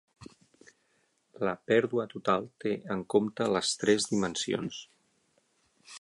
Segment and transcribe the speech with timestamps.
[1.49, 4.85] La pèrdua total té en compte les tres dimensions.